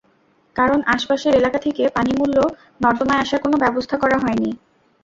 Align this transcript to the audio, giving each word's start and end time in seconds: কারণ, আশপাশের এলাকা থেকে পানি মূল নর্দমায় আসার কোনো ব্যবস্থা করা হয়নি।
কারণ, 0.55 0.79
আশপাশের 0.87 1.33
এলাকা 1.35 1.59
থেকে 1.59 1.83
পানি 1.89 2.11
মূল 2.17 2.33
নর্দমায় 2.81 3.21
আসার 3.23 3.39
কোনো 3.41 3.55
ব্যবস্থা 3.57 3.95
করা 3.97 4.17
হয়নি। 4.17 4.49